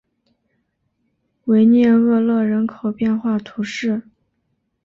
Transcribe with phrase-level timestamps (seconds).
[1.45, 4.01] 维涅厄勒人口变化图示